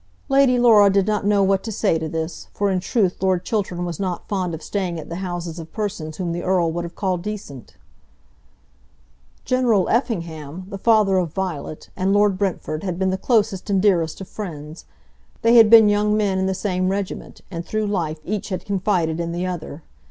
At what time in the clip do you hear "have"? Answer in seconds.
6.83-6.95